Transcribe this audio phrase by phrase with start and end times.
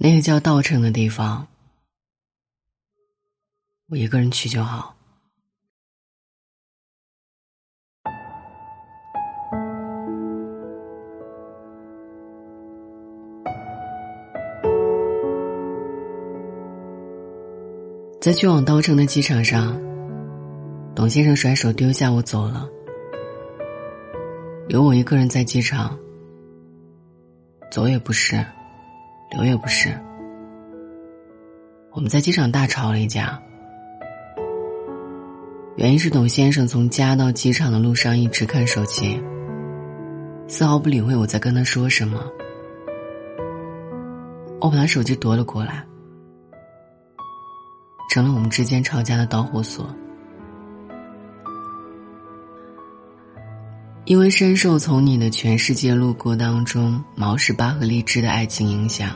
[0.00, 1.44] 那个叫稻城的地方，
[3.88, 4.94] 我一个人去就好。
[18.20, 19.76] 在去往稻城的机场上，
[20.94, 22.68] 董先生甩手丢下我走了，
[24.68, 25.98] 留我一个人在机场。
[27.68, 28.44] 走也不是，
[29.30, 29.90] 留也不是。
[31.92, 33.40] 我们在机场大吵了一架，
[35.76, 39.20] 原因是董先生从家到机场的路上一直看手机，
[40.46, 42.24] 丝毫不理会我在跟他说什么。
[44.60, 45.84] 我把他手机夺了过来。
[48.10, 49.86] 成了我们之间吵架的导火索。
[54.08, 59.14] 因为深受从你的全世界路过当中毛十八和荔枝的爱情影响，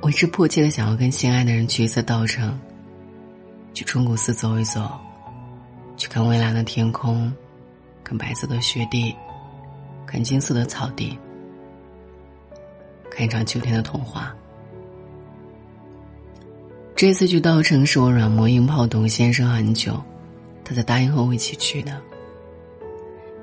[0.00, 2.58] 我一直迫切的想要跟心爱的人去一次稻城，
[3.72, 4.90] 去春谷寺走一走，
[5.96, 7.32] 去看蔚蓝的天空，
[8.02, 9.14] 看白色的雪地，
[10.04, 11.16] 看金色的草地，
[13.08, 14.34] 看一场秋天的童话。
[16.96, 20.02] 这次去稻城是我软磨硬泡董先生很久，
[20.64, 21.92] 他才答应和我一起去的。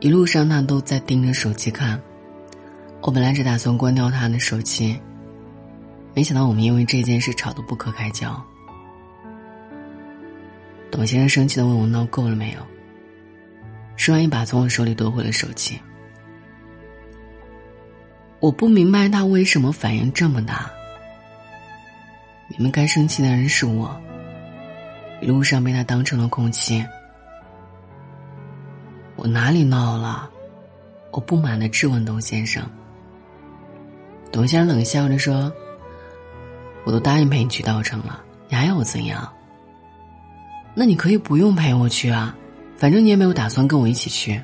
[0.06, 2.00] 一路上他都在盯着手机看，
[3.02, 4.95] 我本来只打算关掉他的手机，
[6.14, 8.39] 没想到我们因为这件事吵得不可开交。
[10.92, 12.59] 董先生生气的问我闹够了没有，
[13.95, 15.76] 说完一把从我手里夺回了手机。
[18.39, 20.70] 我不明白他为什么反应这么大。
[22.48, 24.00] 明明该生气的人是我，
[25.20, 26.86] 一路上被他当成了空气。
[29.25, 30.29] 我哪里闹了？
[31.09, 32.63] 我不满的质问董先生。
[34.31, 35.51] 董先生冷笑着说
[36.85, 39.27] ：“我都答应陪你去稻城了，你还要我怎样？
[40.75, 42.37] 那你可以不用陪我去啊，
[42.77, 44.39] 反正你也没有打算跟我一起去。”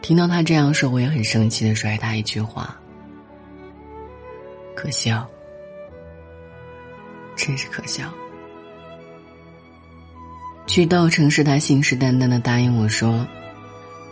[0.00, 2.74] 听到他这样说，我也很生气的甩他一句话。
[4.74, 5.28] 可笑，
[7.36, 8.10] 真是可笑。
[10.66, 13.24] 去稻城是他信誓旦旦的答应我说，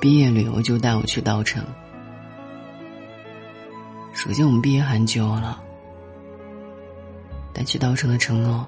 [0.01, 1.65] 毕业旅游就带我去稻城。
[4.13, 5.61] 首先，我们毕业很久了，
[7.53, 8.65] 但去稻城的承诺，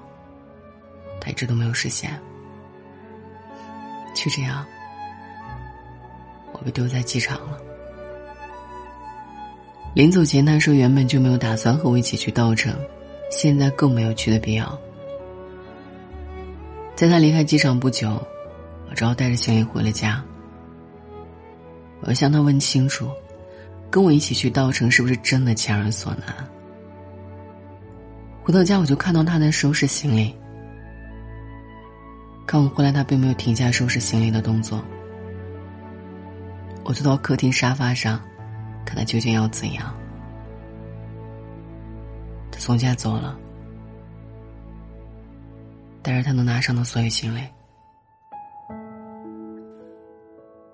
[1.21, 2.11] 他一直都没有实现。
[4.13, 4.65] 就这样，
[6.51, 7.59] 我被丢在机场了。
[9.93, 12.73] 临走前，他说原本就没有打算和我一起去稻城，
[13.29, 14.77] 现在更没有去的必要。
[16.95, 18.09] 在他离开机场不久，
[18.89, 20.23] 我只好带着行李回了家。
[22.01, 23.09] 我要向他问清楚，
[23.89, 26.33] 跟我一起去稻城是不是真的强人所难？
[28.43, 30.33] 回到家，我就看到他在收拾行李。
[32.47, 34.81] 看我回来，他并没有停下收拾行李的动作。
[36.83, 38.21] 我坐到客厅沙发上。
[38.85, 39.91] 看他究竟要怎样？
[42.51, 43.35] 他从家走了，
[46.05, 47.41] 带着他能拿上的所有行李。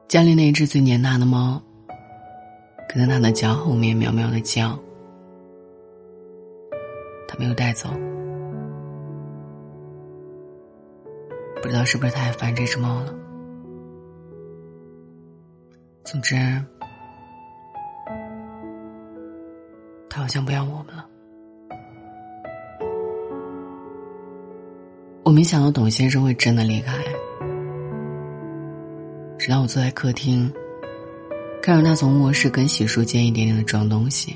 [0.09, 1.62] 家里那只最黏他的猫，
[2.90, 4.78] 跟在他的脚后面喵喵的叫。
[7.30, 7.88] 他没有带走，
[11.62, 13.16] 不知道是不是太烦这只猫了。
[16.03, 16.36] 总之。
[20.09, 21.08] 他好像不要我们了。
[25.31, 26.94] 我没想到董先生会真的离开，
[29.40, 30.52] 直到我坐在客厅，
[31.64, 34.36] 看着他从卧室跟洗漱间一点点的装东西，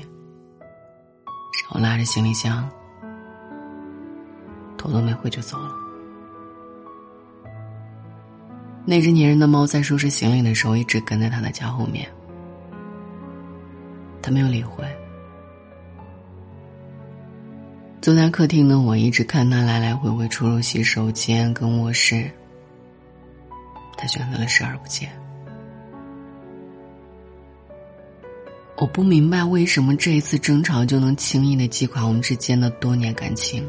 [1.64, 2.66] 然后拉着行李箱，
[4.78, 5.70] 头都没回就走了。
[8.86, 12.08] 那只粘人的猫在收拾行李的时候一直跟在他的脚后面，
[14.22, 14.82] 他没有理会。
[18.06, 22.30] 坐在客厅的我一直看他来来回回出入洗手间跟卧室。
[23.96, 25.10] 他选择了视而不见。
[28.76, 33.68] 我不明白为什么这一次争吵就能轻易的击垮我们之间的多年感情。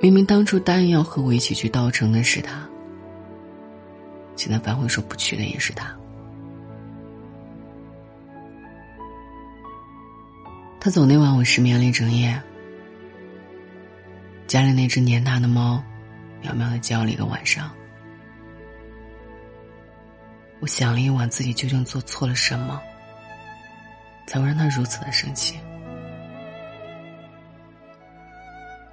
[0.00, 2.68] 明明当初答应要和我一起去稻城的是他，
[4.34, 5.96] 现在反悔说不去的也是他。
[10.84, 12.42] 他走那晚，我失眠了一整夜。
[14.48, 15.80] 家里那只黏他的猫，
[16.40, 17.70] 喵喵的叫了一个晚上。
[20.58, 22.82] 我想了一晚，自己究竟做错了什么，
[24.26, 25.54] 才会让他如此的生气。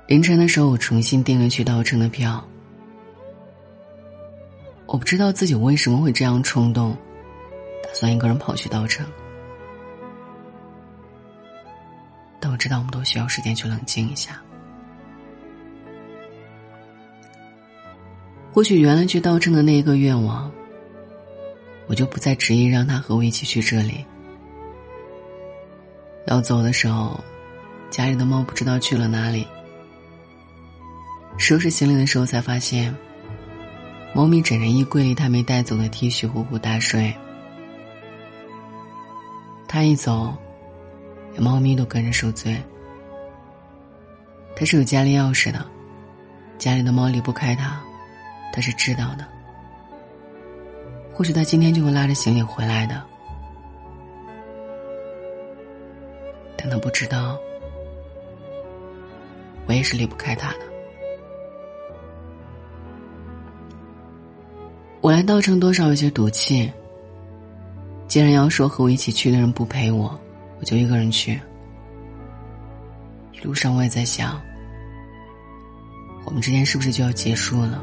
[0.06, 2.48] 凌晨的时候，我重新订了去稻城的票。
[4.86, 6.96] 我不知道自己为什么会这样冲动，
[7.82, 9.04] 打算一个人跑去稻城。
[12.60, 14.40] 知道，我们都需要时间去冷静一下。
[18.52, 20.52] 或许原来去稻城的那一个愿望，
[21.88, 24.06] 我就不再执意让他和我一起去这里。
[26.28, 27.20] 要走的时候，
[27.90, 29.48] 家里的猫不知道去了哪里。
[31.38, 32.94] 收拾行李的时候，才发现，
[34.14, 37.16] 猫咪枕着衣柜里他没带走的 T 恤呼呼大睡。
[39.68, 40.36] 他一走，
[41.40, 42.56] 猫咪都跟着受罪。
[44.56, 45.66] 他是有家里钥匙的，
[46.58, 47.82] 家里的猫离不开他，
[48.52, 49.26] 他是知道的。
[51.14, 53.02] 或许他今天就会拉着行李回来的，
[56.58, 57.38] 但他不知道，
[59.66, 60.60] 我也是离不开他的。
[65.02, 66.72] 我来稻城多少有些赌气。
[68.08, 70.20] 既然要说和我一起去的人不陪我，
[70.60, 71.40] 我就一个人去。
[73.34, 74.40] 一路上我也在想，
[76.26, 77.82] 我们之间是不是就要结束了？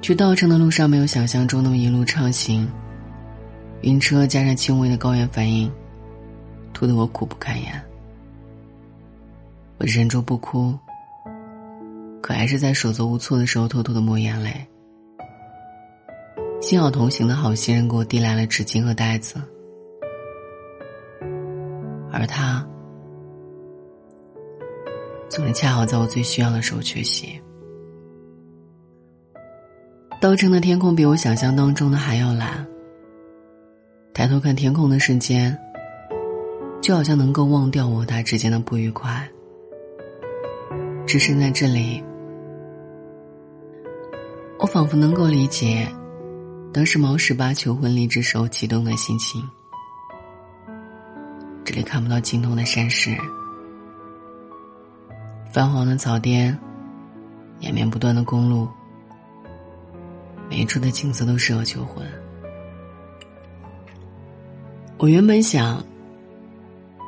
[0.00, 2.70] 去稻城的路上没有想象中那么一路畅行，
[3.82, 5.70] 晕车加上轻微的高原反应，
[6.72, 7.82] 吐得我苦不堪言。
[9.78, 10.78] 我忍住不哭。
[12.22, 14.66] 可还是在手足无措的时候偷偷的抹眼泪。
[16.60, 19.40] 幸好同行的好心人给我递来了纸巾和袋子，
[22.18, 22.66] 而他
[25.28, 27.38] 总是恰好在我最需要的时候缺席。
[30.18, 32.66] 稻城的天空比我想象当中的还要蓝。
[34.14, 35.56] 抬头看天空的瞬间，
[36.80, 39.28] 就好像能够忘掉我他之间的不愉快，
[41.06, 42.02] 置身在这里。
[44.58, 45.86] 我仿佛能够理解，
[46.72, 49.42] 当时毛十八求婚离之时候激动的心情。
[51.76, 53.14] 也看不到尽头的山势，
[55.52, 56.58] 泛黄的草甸，
[57.60, 58.66] 延绵不断的公路，
[60.48, 62.02] 每一处的景色都适合求婚。
[64.96, 65.84] 我原本想，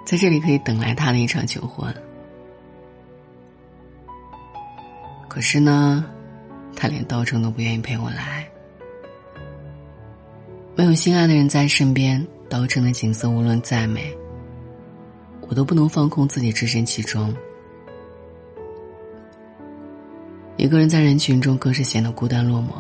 [0.05, 1.93] 在这里可以等来他的一场求婚，
[5.29, 6.05] 可是呢？
[6.77, 8.47] 他连稻城都不愿意陪我来，
[10.77, 14.17] 没有心爱的人在身边，稻城的景色无论再美，
[15.49, 17.35] 我都不能放空自己置身其中。
[20.57, 22.73] 一个人在人群中更是显得孤单落寞。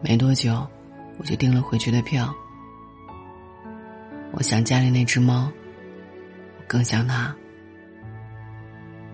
[0.00, 0.66] 没多久，
[1.18, 2.32] 我就订了回去的票。
[4.32, 5.50] 我想家里那只猫，
[6.66, 7.34] 更想它。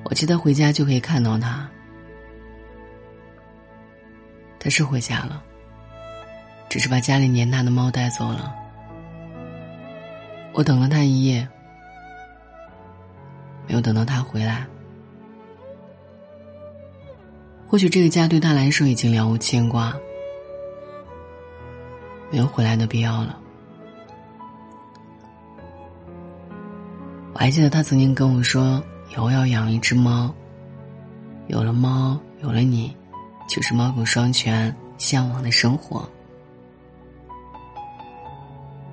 [0.04, 1.68] 我记得回家就可以看到它。
[4.58, 5.42] 他是回家了，
[6.68, 8.52] 只是把家里黏他的猫带走了。
[10.56, 11.46] 我等了他一夜，
[13.66, 14.66] 没有等到他回来。
[17.68, 19.94] 或许这个家对他来说已经了无牵挂，
[22.30, 23.38] 没有回来的必要了。
[27.34, 28.82] 我还记得他曾经跟我说，
[29.12, 30.34] 以后要养一只猫。
[31.48, 32.96] 有了猫，有了你。
[33.46, 36.08] 就是猫狗双全、向往的生活。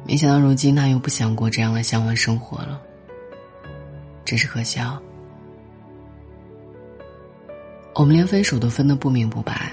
[0.05, 2.81] 没想到如今他又不想过这样的向往生活了，
[4.25, 5.01] 真是可笑。
[7.95, 9.71] 我们连分手都分得不明不白，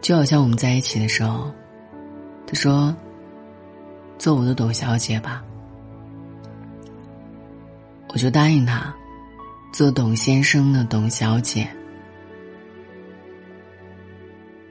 [0.00, 1.50] 就好像我们在一起的时候，
[2.46, 2.96] 他说
[4.16, 5.44] ：“做我的董小姐吧。”
[8.10, 8.94] 我就答应他，
[9.70, 11.68] 做董先生的董小姐。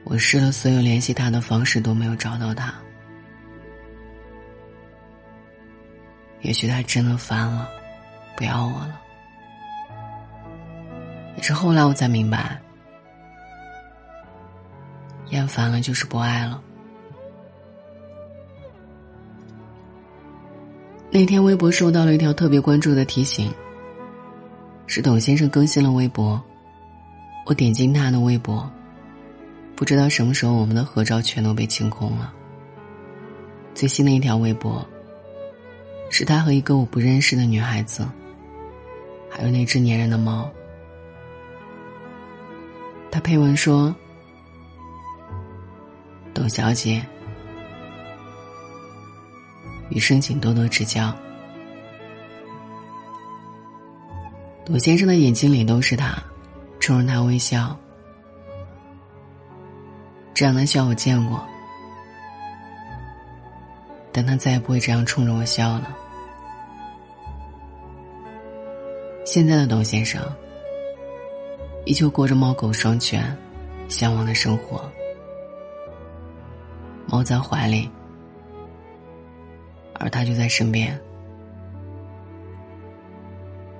[0.02, 2.74] 我试了所有联系他的方式都没有找到他，
[6.42, 7.68] 也许他真的烦了，
[8.36, 9.00] 不要我了。
[11.36, 12.60] 也是后来我才明白，
[15.30, 16.62] 厌烦了就是不爱了。
[21.10, 23.52] 那天微博收到了一条特别关注的提醒，
[24.86, 26.40] 是董先生更新了微博，
[27.46, 28.70] 我点进他的微博。
[29.74, 32.32] 不知道什么时候，我们的合照全都被清空了。
[33.74, 34.84] 最新的一条微博，
[36.10, 38.06] 是他和一个我不认识的女孩子，
[39.30, 40.50] 还有那只粘人的猫。
[43.10, 43.94] 他配文说
[46.34, 47.04] ：“董小姐，
[49.90, 51.14] 余生请多多指教。
[54.64, 56.22] 董先生的眼睛里都是他，
[56.78, 57.74] 冲着他微笑。
[60.34, 61.44] 这样的笑我见过，
[64.18, 65.96] 但他再也不会这样冲着我笑了。
[69.24, 70.20] 现在的董先生，
[71.84, 73.24] 依旧过着猫狗双全、
[73.88, 74.90] 向往的生活。
[77.06, 77.88] 猫在怀里，
[79.94, 80.98] 而他就在身边。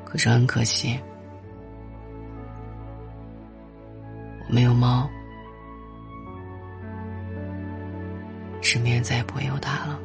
[0.04, 0.96] 可是很可惜，
[4.46, 5.10] 我没有猫。
[8.60, 9.98] 身边再也不会有他了。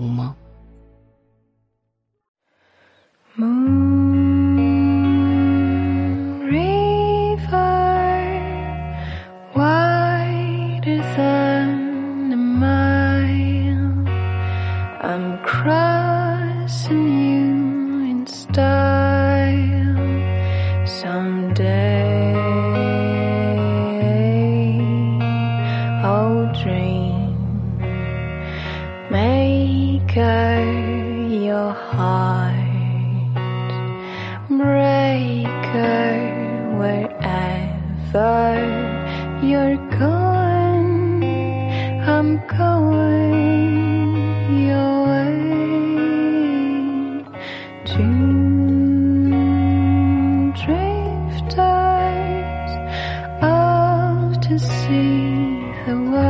[0.00, 0.39] alguma.
[30.12, 32.54] Breaker, your heart.
[34.48, 36.16] Breaker,
[36.80, 38.26] wherever
[39.40, 41.22] you're going,
[42.02, 43.06] I'm going
[44.66, 45.44] your way.
[47.84, 48.50] Two
[50.60, 51.56] drifters
[53.42, 56.29] out to see the world.